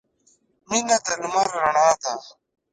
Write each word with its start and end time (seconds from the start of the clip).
•مینه 0.69 0.97
د 1.05 1.07
لمر 1.21 1.47
رڼا 1.55 1.89
ده. 2.01 2.13